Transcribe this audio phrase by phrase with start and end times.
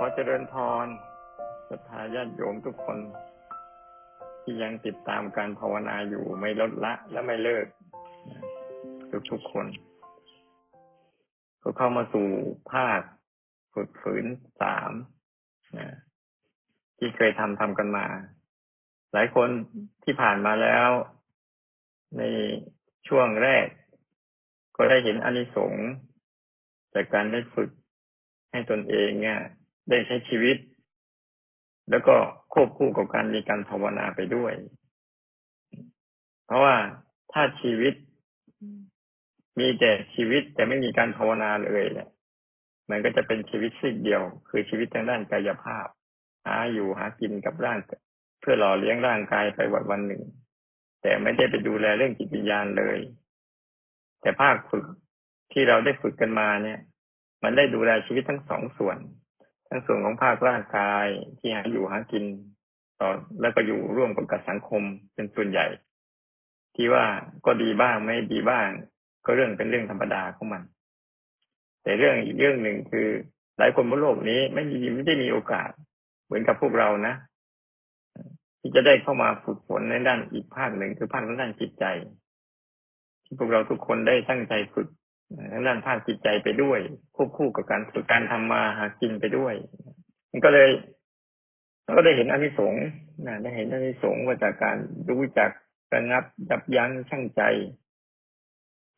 [0.00, 0.86] ขอเจริญพร
[1.68, 2.98] ศรัทธาญาติโยมทุกคน
[4.42, 7.66] ที่ยังติดตามการภาวนาอยู่ไม่ลดละและไม่เลิก
[9.10, 9.66] ทุกทุกคน
[11.62, 12.26] ก็เข้ามาสู่
[12.72, 13.00] ภาค
[13.74, 14.24] ฝึกฝืน
[14.60, 14.90] สาม
[16.98, 18.06] ที่เคยทำทำกันมา
[19.12, 19.48] หลายคน
[20.04, 20.88] ที่ผ่านมาแล้ว
[22.18, 22.22] ใน
[23.08, 23.66] ช่วงแรก
[24.76, 25.86] ก็ได้เห็นอนิสงส์
[26.94, 27.70] จากการได้ฝึก
[28.50, 29.40] ให้ตนเองเนี่ย
[29.90, 30.56] ได้ใช้ชีวิต
[31.90, 32.14] แล้วก็
[32.52, 34.52] ควบคู่กับการมีการภาวนาไปด้วย
[36.46, 36.76] เพราะว่า
[37.32, 37.94] ถ้าชีวิต
[39.58, 42.08] มีแต่ชีวิตแต่ไม่มีการภาวนาเลยเนี่ย
[42.90, 45.86] มันก็จะเป็นชีวิตสิ่งเดียว คือชีวิตทางด้านกายภาพ
[46.46, 47.78] หาอยู่หากินกับร่าง
[48.40, 50.22] เพื่อหล่อเลี้ยงร่างกายไปวันวันหนึ่ง
[51.02, 52.98] แต่ไม่ได้ไปดูแลเรื่องจิตวิญญาณเลย
[54.20, 54.84] แต่ภาคฝึก
[55.52, 56.80] ที่เราได้ฝึกกันมาเนี่ย
[57.42, 58.98] มันได้ดูแลชีวิตทั้งสองส่วน
[59.68, 61.06] ทั้งส่วนของภาคร่างกาย
[61.38, 62.24] ที่หาอยู่หากิน
[63.00, 63.08] ต่อ
[63.40, 64.82] แล้วก็อยู่ร่วมกับสังคม
[65.14, 65.66] เป็นส่วนใหญ่
[66.76, 67.04] ที่ว่า
[67.46, 68.68] ก็ดีบ้างไม่ดีบ้าง
[69.24, 70.62] ก็เรื่องเป็นเรื่องธรรมดาของมัน
[71.82, 73.08] แต่เรื่องอีกเรื่องหนึ่งคือ
[73.58, 75.70] หลายคนบนโลกนี้ไม่มีไม่ได้มีโอกาส
[76.24, 77.14] เหมือนกับพวกเรานะ
[78.60, 81.84] ที่จะได้เข้ามาฝึกฝนในด้านอีกภาคหนึ่งคือภาคด้านจิตใจ
[83.24, 84.88] ที่พวกเราทุกคนได้ตั้งใจฝึก
[85.66, 86.80] ด้านภาคจิตใจไปด้วย
[87.16, 89.54] ควบคู่กับการฝึกการทำมาหากินไปด้วย
[90.30, 90.70] มันก็เลย
[91.84, 92.84] เราก็ได้เห็นอนิสงส์
[93.26, 94.76] นะได้เห็นอนิสงส์ว่าจากการ
[95.10, 95.50] รู้จัก
[95.94, 97.42] ระงับยับยั้งชั่งใจ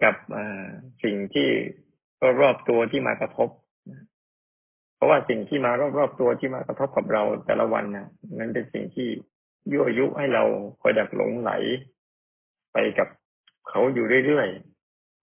[0.02, 0.14] กับ
[1.04, 1.48] สิ่งที่
[2.40, 3.50] รอบตัวที่มากระทบ
[4.96, 9.08] เพราะว่าสิ่งที่มารอบๆตัวที่มากระทบกับเราแต่ละวันนะนั้นเป็นสิ่งที่
[9.72, 10.44] ยั่วยุให้เรา
[10.80, 11.52] คอยดักหลงไหล
[12.72, 13.08] ไปกับ
[13.68, 14.48] เขาอยู่เรื่อย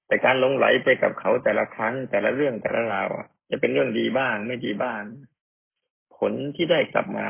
[0.08, 3.08] แต่การลงไหลไปกับเขาแต่ละครั้งแต่ละเรื่องแต่ละราว
[3.52, 5.02] จะเป็นเรื่องดีบ้างไม่ดีบ้าง
[6.17, 7.27] ผลที่ได้กลับมา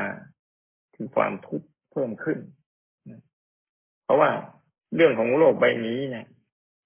[0.94, 2.38] คือความทุกข์เพิ่มขึ้น
[4.04, 4.30] เพราะว่า
[4.94, 6.26] เรื่องของโลกใบนี้เนี่ย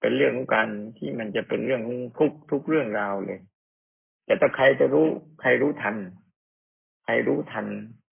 [0.01, 0.67] เป็นเรื่องของการ
[0.97, 3.39] ที่มันจะเป็นเรื่องของทุกทุกเรื่องราวเลย
[4.25, 5.07] แต่ถ้าใครจะรู้
[5.41, 5.95] ใครรู้ทัน
[7.03, 7.67] ใครรู้ทัน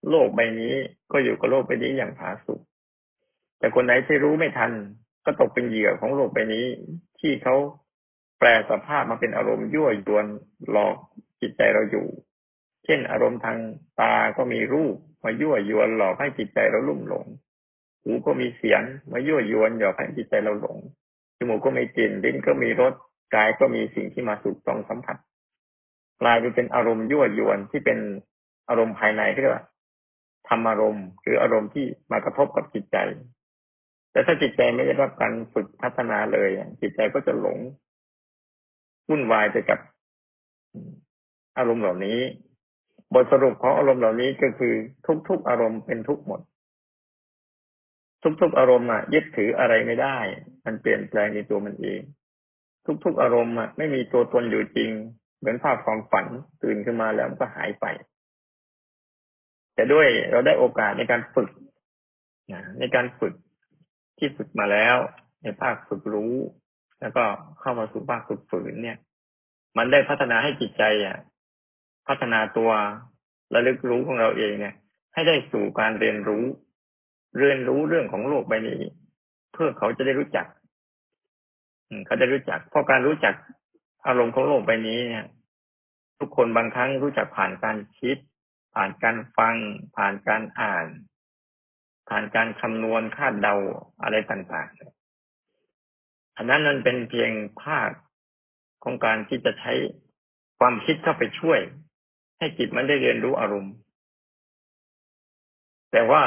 [0.09, 0.73] โลกใบนี้
[1.11, 2.61] ก็อยู่กับโลกใบนี้อย่างผาสุก
[3.59, 4.71] แต่คนไหนที่รู้ไม่ทัน
[5.25, 6.65] ก็ตกเป็นเหยื่อของโลกใบนี้
[7.21, 7.55] ที่เขา
[8.39, 10.25] แปลสภาพมาเป็นอารมณ์ยั่วยวน
[10.71, 10.95] หลอก
[11.41, 12.07] จิตใจเราอยู่
[12.85, 13.57] เช่น อารมณ์ทาง
[13.99, 17.25] ตาก็มีรูปมายั่วยวนหลอกให้จิตใจเราลุ่มหลง
[18.03, 18.81] หูก็มีเสียง
[19.11, 20.77] มายั่วยวนหลอกให้จิตใจเราหลง
[21.37, 22.93] จมูกก็มีกลิ่น ลิ้นก็มีรส
[23.35, 25.17] กายก็มีสิ่งที่มาสุกต้องสัมผัส
[26.21, 27.99] กลายไปเป็นอารมณ์ยั่วยวนที่เป็น
[28.69, 29.65] อารมณ์ภายในที่เรียกว่า
[30.47, 32.97] ธรรมอารมณ์ หรืออารมณ์ที่มากระทบกับจิตใจ
[34.11, 36.49] แต่ถ้าจิตใจไม่ได้รับการฝึกพัฒนาเลย
[36.81, 37.59] จิตใจก็จะหลง
[39.09, 39.79] วุ่นวายไปกับ
[41.57, 42.19] อารมณ์เหล่านี้
[43.13, 44.73] บทสรุปของอารมณ์เหล่านี้ก็คือ
[45.27, 46.41] ทุกๆอารมณ์เป็นทุกหมด
[48.41, 50.17] ทุกๆอารมณ์อะยึดถืออะไรไม่ได้
[50.65, 52.01] มันเปลี่ยนแปลงในตัวมันเอง
[53.03, 54.91] ทุกๆอารมณ์อะไม่มีตัวตนอยู่จริง
[55.39, 56.25] เหมือนภาพความฝัน
[56.63, 57.85] ตื่นขึ้นมาแล้วมันก็หายไป
[59.75, 61.49] แต่ด้วยเราได้โอกาสในการฝึก
[62.79, 63.33] ในการฝึก
[64.21, 64.97] ที่ฝึกมาแล้ว
[65.43, 66.35] ในภาคฝึกรู้
[67.01, 67.23] แล้วก็
[67.59, 68.97] เข้ามาสู่ภาคฝึกฝืนเนี่ย
[69.77, 71.17] มันได้พัฒนาให้จิตใจอะ
[72.07, 72.71] พัฒนาตัว
[73.53, 74.75] ระลึกรู้ของเราเองเนี่ย
[75.13, 76.45] ให้ได้สู่การเรียนรู้
[77.39, 78.81] เรียนรู้เรื่องของโลกใบนี้
[79.53, 80.47] เพื่อเขาจะได้รู้จัก
[82.05, 83.35] เขาได้รู้จัก เพราะการรู้จัก
[84.07, 85.25] อารมณ์ของโลกใบนี้เนี่ย
[86.19, 88.17] ทุกคนบางครั้งรู้จักผ่านการคิด
[88.75, 89.55] ผ่านการฟัง
[89.95, 90.85] ผ่านการอ่าน
[92.09, 93.55] ผ่านการคำนวณคาดเดา
[94.03, 97.31] อะไรต่างๆ อันนั้นนั้นเป็นเพียง
[97.61, 97.89] ภาค
[98.83, 99.73] ของการที่จะใช้
[100.59, 101.59] ความคิดเข้าไปช่วย
[102.37, 103.73] ให้จิตมันได้เรียนรู้อารมณ์
[105.91, 106.23] แต่ว่า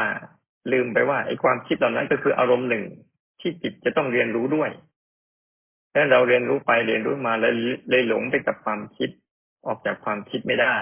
[0.72, 2.84] ลืมไปว่าไอ้ความคิดเหล่านั้นก็คืออารมณ์หนึ่ง
[3.40, 4.70] ที่จิตจะต้องเรียนรู้ด้วย
[5.94, 7.52] ถ้าเราเรียนรู้ไปเรียนรู้มาแล้ว
[7.90, 9.10] เลยหลงไปกับความคิด
[9.66, 10.76] ออกจากความคิดไม่ได้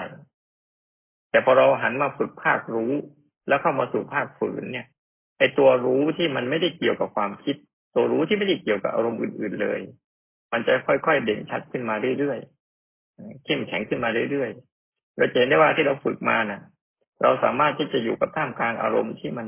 [1.29, 2.91] แต่พอเราหันมาฝึกภาครู้
[3.47, 4.87] แล้วเข้ามาสู่ภาคฝืนเนี่ย
[5.43, 7.55] อตัวรู้ที่มันไม่ได้เกี่ยวกับความคิด
[7.95, 9.79] ตัวรู้ที่ไม่ได้เกี่ยวกับอารมณ์อื่น ๆเลย
[10.51, 16.61] มันจะค่อยๆเด่นชัดขึ้นมาเรื่อยๆเข้มแข็งขึ้นมาเรื่อยๆเราเห็นได้ว่าที่เราฝึกมาน่ะ
[17.21, 19.47] เราสามารถที่จะอยู่กับท่ามกลางอารมณ์ที่มัน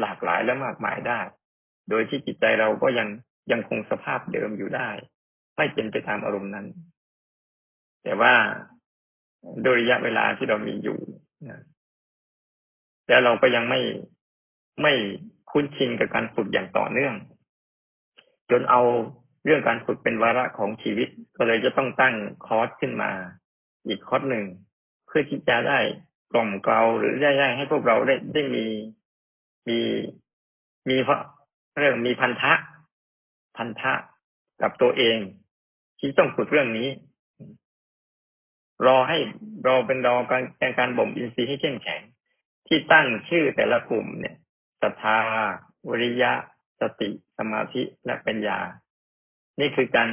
[0.00, 1.20] หลากหลายและมากมายได้
[1.90, 3.08] โดยที่จิตใจเราก็ยัง
[3.52, 4.88] ยังคงสภาพเดิมอยู่ได้
[5.56, 6.66] ไม่เป็นไปตามอารมณ์นั้น
[8.04, 8.34] แต่ว่า
[9.62, 10.98] โดยระยะเวลาที่เรามีอยู่
[13.06, 13.80] แต่เราก็ยังไม่
[14.82, 14.92] ไม่
[15.50, 17.14] คุ้นชินกับการฝึกอย่างต่อเนื่อง
[18.50, 18.82] จนเอา
[19.44, 22.14] เรื่องการฝึกเป็นวาระของชีวิต ก็เลยจะต้องตั้ง
[22.46, 23.10] คอร์สขึ้นมา
[23.86, 24.44] อีกคอร์สหนึ่ง
[25.06, 25.78] เพื่อที่จะได้
[26.32, 28.66] กล่อมเกลาหรือได้ได้ให้พวกเราได้ได้มี
[29.68, 29.78] มี
[30.88, 31.20] มีเพราะ
[31.78, 32.52] เรื่องมีพันธะ
[33.56, 33.92] พันธะ
[34.62, 35.18] กับตัวเอง
[35.98, 36.88] ที่ต้องฝึกเรื่องนี้
[38.86, 39.18] รอให้
[39.66, 40.38] รอเป็นรอกา
[40.70, 42.00] รการบ่มอินทรีย์ให้เข้มแข็ง
[42.66, 44.36] ที่ตั้งชื่อแต่ละกลุ่มเนี่ย
[44.84, 45.18] ศรัทธา
[45.88, 46.32] วิริยะ
[46.80, 48.58] สติ สมาธิ และปัญญา
[49.60, 50.08] นี่คือการ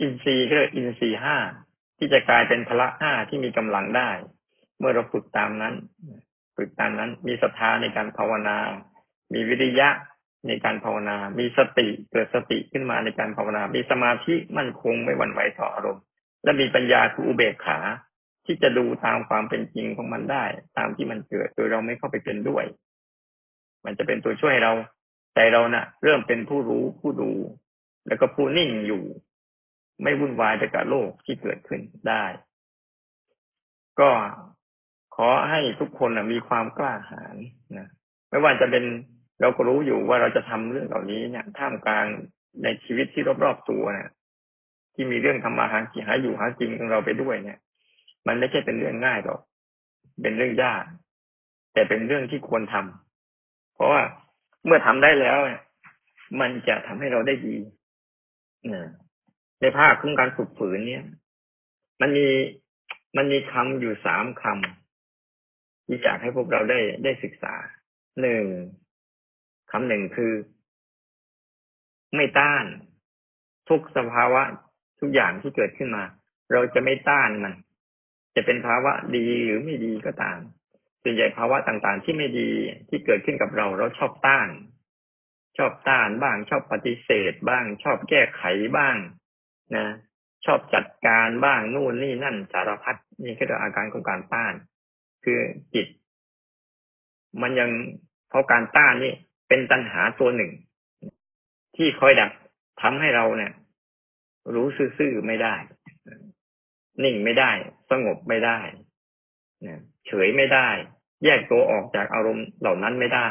[0.00, 1.36] อินทรีย์เรียกอินทรีย์ห้า
[1.98, 4.10] ที่จะกลายเป็นพละห้าที่มีกำลังได้
[4.78, 5.74] เมื่อเราฝึกตามนั้น
[6.56, 8.58] ฝึกตามนั้น มีศรัทธาในการภาวนา
[9.32, 9.88] มีวิริยะ
[10.46, 16.02] ในการภาวนา มีสติเกิดสติขึ้นมาในการภาวนา มีสมาธิมั่นคงไม่หวั่นไหวต่ออารมณ์
[16.44, 17.78] และมีปัญญาคืออุเบกขา
[18.46, 20.44] ที่จะดูตามความเป็นจริงของมันได้
[20.76, 22.64] ตามที่มันเกิดโดยเราไม่เข้าไปเป็นด้วย
[23.84, 24.72] มันจะเป็นตัวช่วยเรา
[25.34, 27.30] ใจเรานะ่ะ เริ่มเป็นผู้รู้ผู้ดู
[28.06, 29.02] แล้วก็ผู้นิ่งอยู่
[30.02, 32.24] ไม่วุ่นวายไปกับโลกที่เกิดขึ้นได้
[34.00, 34.10] ก็
[35.16, 37.36] ขอให้ทุกคนมีความกล้าหาญ
[37.78, 37.88] นะ
[38.28, 38.84] ไม่ว่าจะเป็น
[39.40, 42.06] เราก็รู้อยู่ว่าเราจะทำเรื่องเหล่านี้เนี่ยท่ามกลาง
[42.62, 44.10] ในชีวิตที่รอบๆตัวเนี่ย
[44.94, 47.58] ที่มีเรื่องทำมาหากินหาอยู่หากินของเราไปด้วยเนี่ย
[48.26, 49.40] มันไม่ใช่เป็นเรื่องง่ายหรอก
[50.22, 50.84] เป็นเรื่องยาก
[51.72, 53.07] แต่เป็นเรื่องที่ควรทำ
[53.78, 54.02] เพราะว่า
[54.64, 55.38] เมื่อทำได้แล้ว
[56.40, 57.56] มันจะทำให้เราได้ดี
[58.74, 58.90] นะ
[59.60, 61.04] ในภาคของการฝึกฝืนเนี่ย
[62.00, 62.28] มันมี
[63.16, 67.54] มันมีคำอยู่สามคำที่อยากให้พวกเราได้ได้ศึกษา
[68.20, 68.44] หนึ่ง
[69.70, 70.32] คำหนึ่งคือ
[72.16, 72.64] ไม่ต้าน
[73.68, 74.42] ทุกสภาวะ
[75.00, 76.04] ทุกอย่างที่เกิดขึ้นมา
[76.52, 77.54] เราจะไม่ต้านมัน
[78.34, 80.38] จะเป็นภาวะดีหรือไม่ดีก็ตาม
[81.02, 82.50] ส่วนใหญ่ภาวะต่างๆ ที่ไม่ดี
[82.88, 84.48] ที่เกิดขึ้นกับเรา เราชอบต้าน
[85.58, 88.42] ชอบต้านบ้าง ชอบปฏิเสธ บ้าง ชอบแก้ไข
[88.76, 88.96] บ้าง
[89.76, 89.86] นะ
[90.46, 94.54] ชอบจัดการบ้างนู่นนี่นั่นสารพัดนี่คืออาการของการต้าน
[95.24, 95.38] คือ
[95.74, 95.86] จิต
[97.42, 97.70] มันยัง
[98.28, 99.12] เพราะการต้านนี่
[99.48, 100.52] เป็นตัณหาตัวหนึ่ง
[101.76, 102.30] ที่คอยดัก
[102.82, 103.52] ทำให้เราเนี่ย
[104.54, 104.66] รู้
[104.98, 105.54] ซื่อๆไม่ได้
[107.04, 107.50] นิ่งไม่ได้
[107.90, 108.58] สงบไม่ได้
[110.08, 110.68] เฉยไม่ได้
[111.24, 113.28] แยกตัวออกจากอารมณ์เหล่านั้นไม่ได้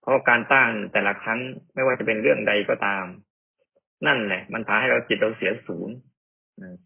[0.00, 1.40] เพราะการต้านแต่ละครั้ง
[1.74, 3.04] ไม่ว่าจะเป็นเรื่องใดก็ตาม
[4.06, 5.94] นั่นแหละ มันพาให้เราจิตเราเสียศูนย์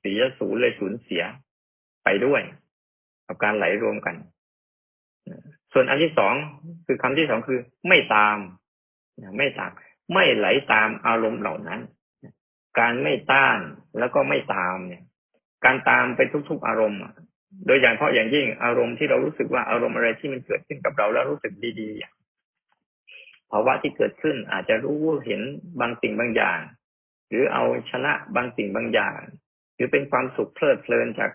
[0.01, 1.23] เสียศูนย์เลยศูนย์เสีย
[2.05, 2.43] ไปด้วย
[3.27, 4.17] กับการไหลรวมกัน
[5.73, 6.35] ส่วนอันที่สอง
[6.87, 8.39] คือคำที่สองคือ ไม่ตาม
[9.39, 9.71] ไม่ตาม
[10.15, 11.81] ไม่ไหลตามอารมณ์เหล่านั้น
[12.79, 13.59] การไม่ต้าน
[13.99, 15.03] แล้วก็ไม่ตามเนี่ย
[15.65, 17.01] การตามไปทุกๆอารมณ์
[17.67, 25.41] โดยอย่างเพราะอย่างยิ่งอารมณ์ที่เรารู้สึกว่าอารมณ์อะไรที่มันเกิดขึ้นกับเราแล้วรู้สึกดีๆภาวะที่เกิดขึ้นอาจจะรู้เห็น
[25.81, 26.61] บางสิ่งบางอย่าง
[27.29, 29.19] หรือเอาชนะบางสิ่งบางอย่าง
[29.75, 31.31] หรือเป็นความสุขเพลิดเพลินจาก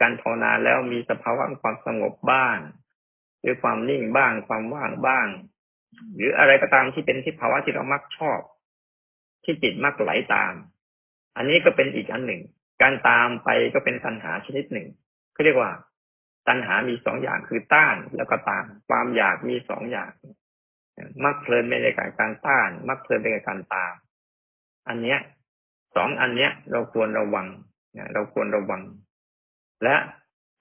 [0.00, 2.58] การภาวนาแล้วมีสภาวะความสงบบ้าง
[3.40, 5.26] หรือความนิ่งบ้างความว่างบ้าง
[6.14, 8.40] หรืออะไรก็ตามที่เป็นที่ภาวะที่เรามักชอบ
[9.44, 10.52] ที่จิตมักไหลตาม
[11.36, 12.42] อันนี้ก็เป็นอีกอันหนึ่ง
[12.82, 14.88] การตามไปก็เป็นตัณหาชนิดหนึ่ง
[15.34, 15.70] เขาเรียกว่า
[16.48, 20.10] ตัณหามีสองอย่างคือต้านแล้วก็ตาม ความอยากมีสองอย่าง
[21.24, 23.94] มักเพลินไปในการการต้าน มักเพลินไปในการตาม
[24.88, 25.18] อันเนี้ย
[25.96, 27.46] สองอันเนี้ย เราควรระวัง
[27.96, 28.82] นะเราควรระวัง
[29.84, 29.94] และ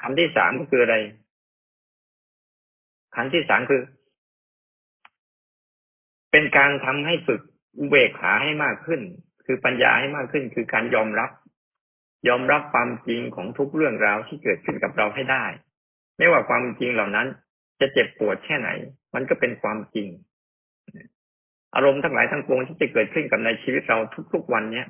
[0.01, 0.97] คำที่สามก็คืออะไร
[3.15, 3.81] คำที่สามคือ
[6.31, 7.41] เป็นการทำให้ฝึก
[7.89, 9.01] เบกขาให้มากขึ้น
[9.45, 11.29] คือปัญญาให้มากขึ้น คือการยอมรับ
[12.27, 15.45] ยอมรับความจริงของทุกเรื่องราวที่เกิดขึ้นกับเราให้ได้
[16.17, 17.27] ไม่ว่าความจริงเหล่านั้น
[17.79, 18.69] จะเจ็บปวดแค่ไหน
[19.13, 20.07] มันก็เป็นความจริง
[21.75, 23.97] อารมณ์ทั้งหลายทั้งปวงที่จะเกิดขึ้นกับในชีวิตเรา
[24.33, 24.87] ทุก ๆ วันเนี้ย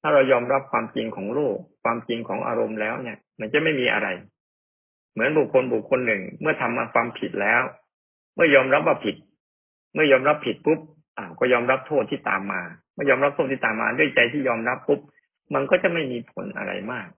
[0.00, 4.08] ถ้าเรายอมรับความจริงของโลก ความจริงของอารมณ์แล้วเนี่ย มันจะไม่มีอะไร
[5.12, 7.62] เหมือนบุคคลบุคคลหนึ่ง เมื่อทำมาความผิดแล้ว
[8.34, 9.16] เมื่อยอมรับว่าผิด
[9.94, 10.80] เมื่อยอมรับผิดปุ๊บ
[11.16, 12.60] อ่าก็ยอมรับโทษที่ตามมา
[12.94, 15.00] เมื่อยอมรับโทษที่ตามมาด้วยใจที่ยอมรับปุ๊บ
[15.54, 17.08] มันก็จะไม่มีผลอะไรมาก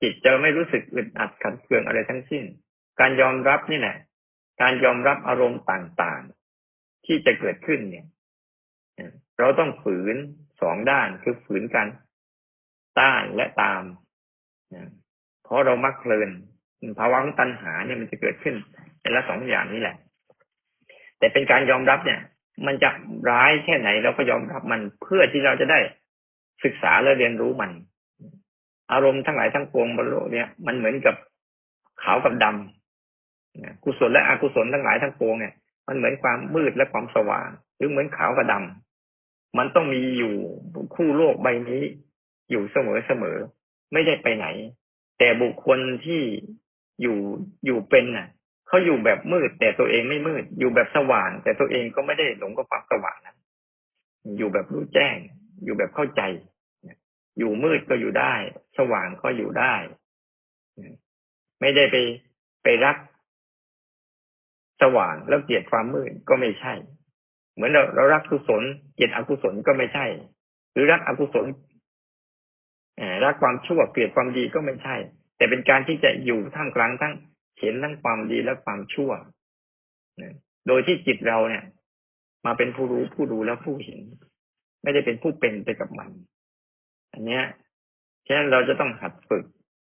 [0.00, 2.44] จิตจะไม่รู้สึกอึดอัดขัดเคืองอะไรทั้งสิ้น
[3.00, 3.96] การยอมรับนี่แหละ
[4.62, 8.06] การยอมรับอารมณ์ต่างๆ ที่จะเกิดขึ้นเนี่ย
[9.38, 10.16] เราต้องฝืน
[10.60, 11.86] สองด้านคือฝืนกัน
[12.98, 13.82] ต้านและตาม
[15.44, 16.30] เพราะเรามักเพลิน
[16.98, 18.56] ภาวะของตัณหาเนี่ยมันจะเกิดขึ้น
[19.00, 19.96] แต่ละสองอย่างนี้แหละ
[21.18, 22.20] แต่เป็นการยอมรับเนี่ย
[22.66, 22.90] มันจะ
[23.30, 25.78] ร้ายแค่ไหนเราก็ยอมรับมันเพื่อที่เราจะได้
[26.64, 27.70] ศึกษาและเรียนรู้มัน
[28.92, 31.14] อารมณ์ทั้งหลายทั้งปวงบนโลกเนี่ยมันเหมือนกับ
[32.02, 35.54] ขาวกับดำกุศลและอกุศลทั้งหลายทั้งปวงเนี่ย
[35.86, 40.34] มันเหมือนความมืดและความสว่าง หรือเหมือนขาวกับดำมันต้องมีอยู่
[40.94, 41.82] คู่โลกใบนี้
[42.50, 43.36] อยู่เสมอเสมอ
[43.92, 44.46] ไม่ได้ไปไหน
[45.18, 46.22] แต่บุคคลที่
[47.02, 47.18] อยู่
[47.66, 48.28] อยู่เป็นน่ะ
[48.68, 53.36] เขาอยู่แบบมืด แต่ตัวเองไม่มืด อยู่แบบสว่าง แต่ตัวเองก็ไม่ได้หลงกับความสว่างนั้น
[54.36, 55.16] อยู่แบบรู้แจ้ง
[55.64, 56.22] อยู่แบบเข้าใจ
[57.38, 58.34] อยู่มืดก็อยู่ได้
[58.78, 59.74] สว่างก็อยู่ได้
[61.60, 61.96] ไม่ได้ไป
[62.62, 62.96] ไปรัก
[64.82, 66.74] สว่างแล้วเกลียดความมืดก็ไม่ใช่
[67.54, 68.62] เหมือนเราเรารักกุศล
[68.94, 70.06] เกลียดอกุศลก็ไม่ใช่
[70.72, 71.46] หรือรักอกุศล
[73.24, 74.96] รักความชั่วเกลียดความดีก็ไม่ใช่
[75.36, 77.14] แต่เป็นการที่จะอยู่ท่ามกลางทั้ง
[77.60, 79.10] เห็นทั้งความดีและความชั่ว
[80.66, 81.64] โดยที่จิตเราเนี่ย
[82.46, 84.00] มาเป็นผู้รู้ผู้ดูและผู้เห็น
[84.82, 86.10] ไม่ได้เป็นผู้เป็นไปกับมัน
[87.12, 87.44] อันเนี้ย
[88.26, 89.44] ฉะนั้นเราจะต้องหัดฝึก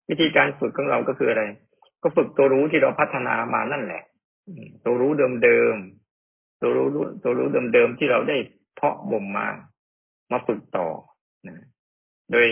[0.09, 1.43] วิธีการฝึกของเราก็คืออะไร
[2.01, 4.03] ก็ฝึกตัวรู้ที่เราพัฒนามานั่นแหละ
[4.85, 5.11] ตัวรู้
[5.43, 6.87] เดิมๆตัวรู้
[7.23, 8.37] ตัวรู้เดิมๆที่เราได้
[8.75, 9.47] เพาะบ่มมา
[10.31, 10.87] มาฝึกต่อ
[11.47, 11.65] นะ
[12.31, 12.47] โดย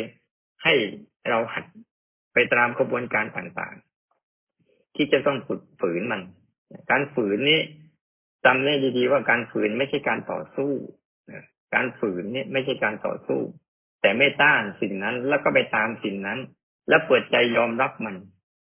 [0.63, 0.73] ให้
[1.29, 1.65] เราหัด
[2.33, 6.21] ไปตามกระบวนการต่างๆ ที่จะต้องฝึกฝืนมัน
[6.91, 7.59] การฝืนนี้
[8.45, 10.71] จำได้ดีๆว่าการฝืนไม่ใช่การต่อสู้
[11.73, 13.41] การฝืนนี่ไม่ใช่การต่อสู้
[14.01, 16.39] แต่ไม่ต้านสิ่งนั้นแล้วก็ไปตามสิ่งนั้น
[16.89, 18.15] แล้วเปิดใจยอมรับมัน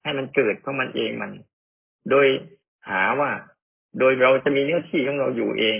[0.03, 1.31] ให้มันเกิดเพราะมันเองมัน
[2.09, 2.27] โดย
[2.89, 3.31] หาว่า
[3.99, 5.79] โดยเราจะมีเนื้อที่ของเราอยู่เอง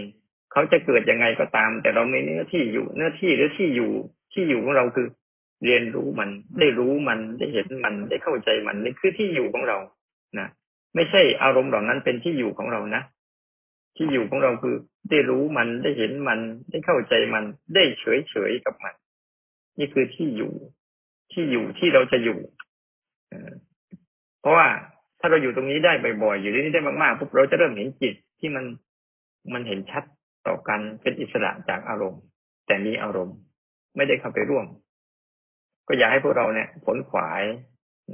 [0.52, 3.92] เขาจะเกิดยังไงก็ตาม แต่เราไม่เนื้อที่อยู่เนื้อที่หรือที่อยู่
[4.34, 5.08] ที่อยู่ของเราคือ
[5.66, 9.78] เรียนรู้มันได้รู้มันได้เห็นมันได้เข้าใจมันนี่คือที่อยู่ของเรา
[10.40, 10.48] นะ
[10.96, 13.02] ไม่ใช่อารมณ์เหล่านั้นเป็นที่อยู่ของเรานะ
[13.96, 14.76] ที่อยู่ของเราคือ
[15.10, 17.44] ได้รู้มันได้เห็นมันได้เข้าใจมัน
[17.76, 18.94] ได้เฉยเฉยกับมัน
[19.80, 20.54] นี่คือที่อยู่
[21.32, 22.40] ที่อยู่ที่เราจะอยู่
[24.42, 24.68] เพราะว่า
[25.20, 25.94] ถ้าเราอยู่ตรงนี้ได้
[26.24, 28.66] บ่อยๆอยู่ที่นี่ได้มากๆปุ๊บเราจะเริ่มเห็นจิตที่มัน
[29.54, 30.04] มันเห็นชัด
[30.48, 32.22] ต่อกันเป็นอิสระจากอารมณ์
[32.68, 33.38] แต่มีอารมณ์
[33.96, 34.66] ไม่ได้เข้าไปร่วม
[35.88, 37.44] ก็อยากให้พวกเราเนี่ยผลขวาย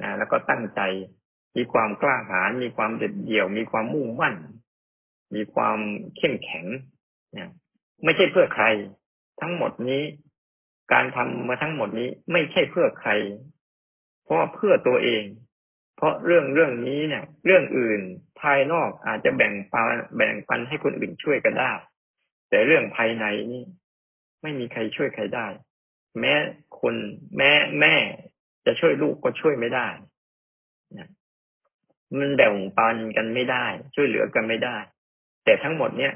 [0.01, 0.81] นะแล้วก็ตั้งใจ
[1.57, 4.35] มีความกล้าหาญมีความเด็ดเดี่ยว มีความมุ่งมั่น
[5.33, 5.77] มีความ
[6.17, 6.65] เข้มแข็ง
[7.37, 7.49] นี่ย
[8.03, 8.65] ไม่ใช่เพื่อใคร
[9.41, 10.03] ทั้งหมดนี้
[10.93, 13.11] การทำมาทั้งหมดนี้ไม่ใช่เพื่อใคร
[14.23, 15.23] เพราะเพื่อตัวเอง
[15.95, 18.01] เพราะเรื่องเรื่องนี้เนี่ย เรื่องอื่น
[18.41, 21.71] ภายนอกอาจจะแบ่งปันแบ่งปันให้คนอื่นช่วยกันได้
[22.49, 23.63] แต่เรื่องภายในนี่
[24.41, 25.47] ไม่มีใครช่วยใครได้
[26.19, 26.33] แม้
[26.79, 26.95] คน
[27.37, 27.95] แม่แม่
[28.65, 29.87] จะช่วยลูกก็ช่วยไม่ได้
[32.17, 33.65] มันแบ่งปันกันไม่ได้
[33.95, 34.77] ช่วยเหลือกันไม่ได้
[35.45, 36.13] แต่ทั้งหมดเนี่ย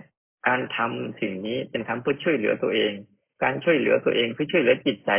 [0.47, 2.91] การทำสิ่งนี้เป็นทำเพื่อช่วยเหลือตัวเอง
[3.43, 5.11] การช่วยเหลือตัวเองเพื่อช่วยเหลือจิตใจ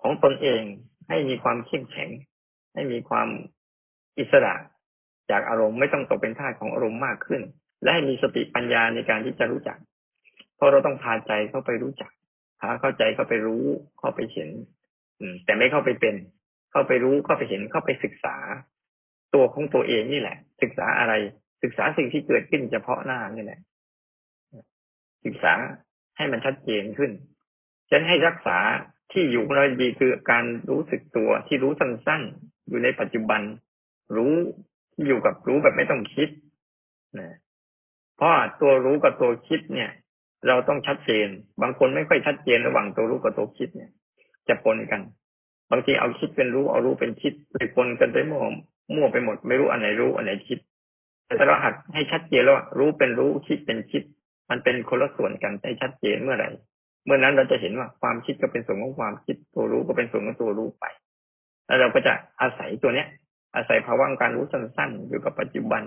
[0.00, 0.62] ของตนเอง
[1.08, 2.10] ให้มีความเข้มแข็ง
[2.74, 3.28] ให้มีความ
[4.18, 4.54] อิสระ
[5.30, 7.42] จากอารมณ์ไม่ต้องตกเป็นทาสของอารมณ์มากขึ้น
[7.82, 9.78] และให้มีสติปัญญาในการที่จะรู้จัก
[10.56, 12.10] เพราะเราต้องพาใจเข้าไปรู้จัก
[12.60, 13.64] พาเข้าใจเข้าไปรู้
[13.98, 14.50] เข้าไปเห็น
[15.20, 16.16] อืแต่ไม่เข้าไปเป็น
[16.72, 18.36] เข้าไปรู้เข้าไปเห็นเข้าไปศึกษา
[19.34, 21.14] ตัวของตัวเองนี่แหละ ศึกษาอะไร
[21.62, 23.60] ศึกษาสิ่งที่เกิดขึ้นเฉพาะหน้านี่แหละ
[25.24, 25.52] ศึกษา
[26.16, 27.10] ให้มันชัดเจนขึ้น
[27.90, 28.58] ฉันให้รักษา
[29.12, 33.40] ที่อยู่ของเราดีคือการรู้สึกตัวที่รู้สั้นๆอยู่ในปัจจุบัน
[34.16, 34.34] รู้
[34.92, 36.28] ที่อยู่กับรู้แบบไม่ต้องคิด
[37.20, 37.36] นะ
[38.16, 39.90] เพราะตัวรู้กับตัวคิดเนี่ย
[40.48, 41.28] เราต้องชัดเจน
[41.62, 43.90] บางคนไม่ค่อยชัดเจนระหว่างตัวรู้กับตัวคิดเนี่ย
[44.48, 45.00] จะปนกัน
[45.70, 48.44] บางทีเอาคิดเป็นรู้เอารู้เป็นคิดไปปนกันไปมั่ว
[48.94, 50.58] มั่วไปหมด ไม่รู้อันไหนรู้อันไหนคิด
[51.26, 54.02] แต่เราหัดให้ชัดเจนแล้วรู้เป็นรู้คิดเป็นคิด
[54.50, 56.50] มันเป็นคนละส่วนกันให้ชัดเจนเมื่อไหร่
[57.04, 60.84] เมื่อนั้นเราจะเห็นว่าความคิดก็เป็นส่วนของความคิดตัวรู้ก็เป็นส่วนของตัวรู้ไป
[61.66, 63.08] แล้วเราก็จะอาศัยตัวเนี้ย
[63.54, 65.82] อาศัยภาวะการรู้สั้นๆ อยู่กับปัจจุบัน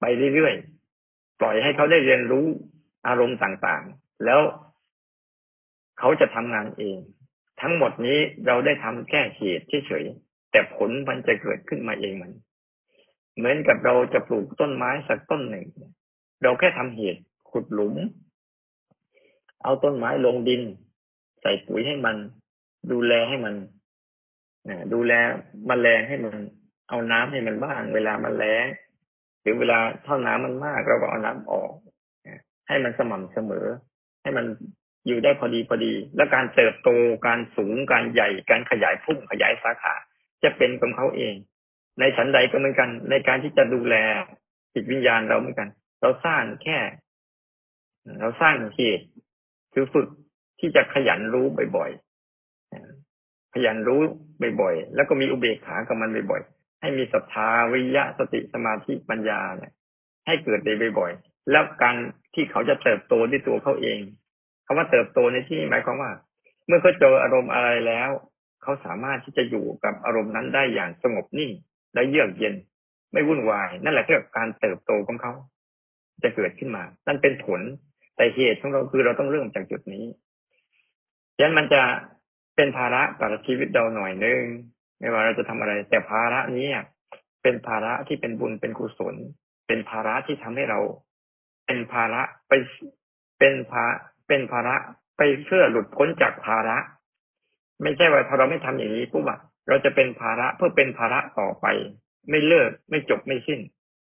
[0.00, 2.46] ไปเรื่อยๆปล่อยให้เขาได้เรียนรู้
[3.08, 4.40] อารมณ์ต่างๆ แล้ว
[5.98, 6.98] เขาจะทำงานเอง
[7.60, 12.32] ทั้งหมดนี้เราได้ทำแค่เหตุเฉยๆแต่ผลมันจะเกิดขึ้นมาเองมัน
[13.38, 15.66] เหมือนกับเราจะปลูกต้นไม้สักต้นหนึ่ง
[16.42, 17.94] เราแค่ทำเหตุขุดหลุม
[19.62, 20.62] เอาต้นไม้ลงดิน
[21.40, 22.16] ใส่ปุ๋ยให้มัน
[22.90, 23.54] ดูแลให้มัน
[24.92, 25.12] ดูแล
[25.68, 26.34] มแมลงให้มัน
[26.88, 28.66] เอาน้ำให้มันบ้าง เวลามันแล้ง
[29.40, 31.72] หรือเวลาเท่าน้ำมันมาก เราก็เอาน้ำออก
[32.68, 33.66] ให้มันสม่ำเสมอ
[34.22, 34.46] ให้มัน
[35.06, 36.88] อยู่ได้พอดีพอดี แล้วการเติบโต
[37.26, 39.94] การสูงการใหญ่ การขยายพุ่งขยายสาขา
[40.42, 41.34] จะเป็นของเขาเอง
[42.00, 43.94] ในฉันใดก็เหมือนกัน ในการที่จะดูแล
[44.74, 45.68] จิตวิญญาณเราเหมือนกัน
[46.00, 46.78] เราสร้างแค่
[48.20, 49.06] เราสร้างเหตุ
[49.72, 50.08] คือฝึก
[50.60, 54.00] ที่จะขยันรู้บ่อยๆขยันรู้
[54.60, 59.72] บ่อยๆแล้วก็มีอุเบกขากับมันบ่อยๆให้มีศรัทธาวิยะสติสมาธิปัญญาเนี่ย
[60.26, 61.96] ให้เกิดได้บ่อยๆแล้วการ
[62.34, 63.98] ที่เขาจะเติบโตด้วยตัวเขาเอง
[64.66, 66.12] คำว่าเติบโตในที่หมายความว่า
[66.66, 68.10] เมื่อเขาเจออารมณ์อะไรแล้ว
[68.62, 71.52] เขาสามารถที่จะอยู่กับอารมณ์นั้นได้อย่างสงบนิ่ง
[71.94, 72.54] และเยือกเย็น
[73.12, 75.32] ไม่วุ่นวาย นั่นแหละคือการเติบโตของเขา
[76.22, 77.60] จะเกิดขึ้นมา นั่นเป็นผล
[78.16, 80.04] แต่เหตุของเราคือเราต้องเริ่มจากจุดนี้
[81.36, 81.82] ฉะนั้นมันจะ
[82.56, 84.42] เป็นภาระต่อชีวิตเราหน่อยนึง
[84.98, 86.68] ไม่ว่าเราจะทำอะไร แต่ภาระนี้
[87.42, 89.14] เป็นภาระที่เป็นบุญเป็นกุศล
[89.66, 90.80] เป็นภาระที่ทำให้เรา
[91.66, 92.52] เป็นภาระไป
[93.38, 93.84] เป็นภา
[94.28, 94.74] เป็นภาระ
[95.16, 96.78] ไปเพื่อหลุดพ้นจากภาระ
[97.82, 101.66] ไม่ใช่ว่าถ้าเราไม่ทำอย่างนี้ปุ๊บอะ เราจะเป็นภาระเพื่อเป็นภาระต่อไป
[102.30, 103.60] ไม่เลิกไม่จบไม่สิ้น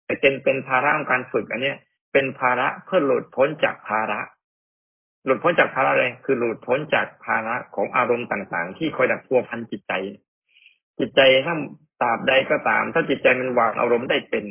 [0.06, 1.78] แต่เป็นเป็นภาระของการฝึกอันเนี้ย
[2.14, 4.20] เป็นภาระเพื่อหลุดพ้นจากภาระ
[5.26, 9.94] หลุดพ้นจากภาระอะไรคือหลุดพ้นจากภาระของอารมณ์ต่างๆ ที่คอยดักพัวพันจิตใจ
[11.00, 11.56] จิตใจถ้า
[12.02, 14.46] ตราบใดก็ตาม ถ้าจิตใจมันวางอารมณ์ได้เป็น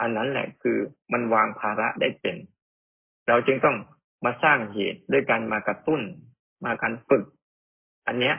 [0.00, 0.78] อันนั้นแหละคือ
[1.12, 2.36] มันวางภาระได้เป็น
[3.28, 3.76] เราจึงต้อง
[4.24, 6.00] มาสร้างเหตุด้วยการมากระตุ้น
[6.64, 7.24] มาการฝึก
[8.06, 8.34] อันเนี้ย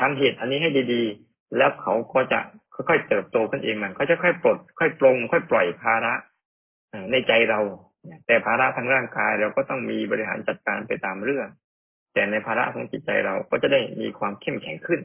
[0.00, 2.40] ทำเหตุอันนี้ให้ดีๆ แล้วเขาก็จะ
[2.74, 6.14] ค่อยๆเติบโตขึ้นเองมันเขาจะค่อยปลด ค่อยปลง ค่อยปล่อยภาระ
[7.10, 7.60] ในใจเรา
[8.26, 11.48] แต่ภาระทางร่างกายเราก็ต้องมีบริหารจัดการไปตามเรื่อง
[12.12, 15.00] แต่ในภาระของจิตใจเราก็จะได้มีความเข้มแข็งขึ้น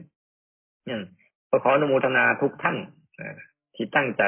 [0.88, 0.96] นี่
[1.62, 2.76] ขออนุโมทนาทุกท่าน
[3.74, 4.22] ที่ตั้งใจ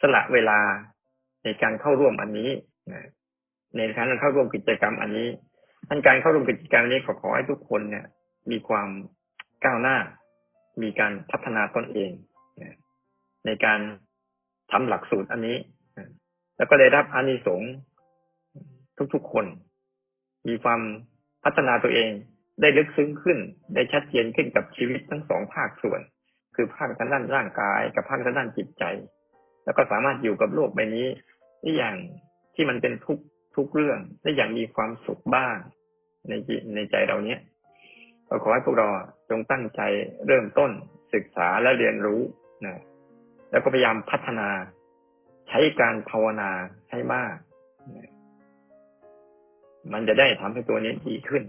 [0.00, 0.58] สละเวลา
[1.44, 2.50] ในการเข้าร่วมอันนี้
[3.76, 5.28] ในการเข้าร่วมกิจกรรมอันนี้
[5.88, 8.04] ท่านการเข้าร่วมกิจกรรมนี้ขอขอให้ทุกคนเนี่ย
[8.50, 8.88] มีความ
[9.64, 9.96] ก้าวหน้า
[10.82, 12.10] มีการพัฒนาตนเอง
[13.46, 13.80] ในการ
[14.72, 15.56] ทำหลักสูตรอันนี้
[16.56, 17.72] แล้วก็ได้รับอานิสงส์
[19.14, 19.46] ทุกๆคน
[20.48, 20.80] มีความ
[21.44, 22.10] พัฒนาตัวเอง
[22.60, 23.38] ได้ลึกซึ้งขึ้น
[23.74, 26.00] ได้ชัดเจนขึ้นกับชีวิตทั้งสองภาคส่วน
[26.54, 28.84] คือภาคทางด้านร่างกาย กับภาคทางด้านจิตใจ
[29.64, 31.06] แล้วก็สามารถอยู่กับโลกใบนี้
[31.60, 31.96] ได้อย่าง
[32.54, 33.18] ที่มันเป็นทุก
[33.56, 35.56] ทุกเรื่องได้อย่างมีความสุขบ้าง
[36.28, 37.40] ในจิตในใจเราเนี้ย
[38.30, 38.86] เราขอให้พวกเรา
[39.30, 39.80] จงตั้งใจ
[40.26, 40.70] เริ่มต้น
[41.14, 42.20] ศึกษาและเรียนรู้
[42.66, 42.80] นะ
[43.50, 44.48] แล้วก็พยายามพัฒนา
[45.48, 46.50] ใช้การภาวนา
[46.90, 47.36] ให้มาก
[49.92, 51.42] มันจะได้ทำให้ตัวนี้ดีขึ้น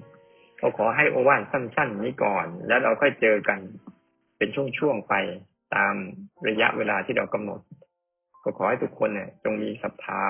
[0.59, 3.59] เราขอให้โอวาทสั้น ๆ นี้ก่อน แล้วเราค่อยเจอกัน
[4.37, 5.13] เป็นช่วง ๆ ไป
[5.75, 5.93] ตาม
[6.47, 7.59] ระยะเวลาที่เรากำหนด
[8.43, 10.23] ก็ขอให้ทุกคนเนี่ย จงมีศรัทธา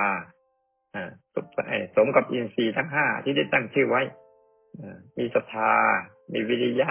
[1.95, 4.01] สมกับอินทรีย์ทั้งห้าที่ได้ตั้งชื่อไว้
[5.17, 5.71] มีศรัทธา
[6.33, 6.89] มีวิริยะ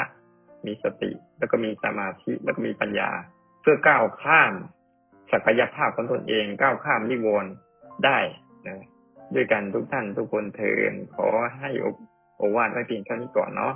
[0.66, 3.10] มีสติ แล้วก็มีสมาธิ แล้วก็มีปัญญา
[3.60, 4.52] เพื่อก้าวข้าม
[5.32, 7.50] ศักยภาพของตนเอง ก้าวข้ามนิวรณ์
[8.04, 8.18] ได้
[8.68, 8.84] นะ
[9.34, 11.70] ด้วยกันทุกท่านทุกคนเทินขอให้
[12.36, 13.74] โอวาทไว้เพียงเท่านี้ก่อนเนาะ